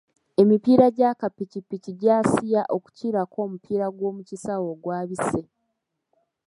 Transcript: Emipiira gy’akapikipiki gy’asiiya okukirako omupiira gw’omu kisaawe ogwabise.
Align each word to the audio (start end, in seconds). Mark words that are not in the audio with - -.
Emipiira 0.41 0.85
gy’akapikipiki 0.95 1.91
gy’asiiya 2.01 2.61
okukirako 2.75 3.37
omupiira 3.45 3.85
gw’omu 3.95 4.21
kisaawe 4.27 4.67
ogwabise. 4.75 5.41